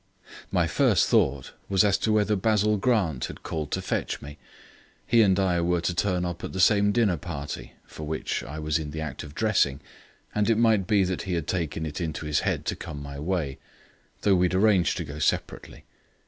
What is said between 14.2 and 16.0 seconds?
though we had arranged to go separately.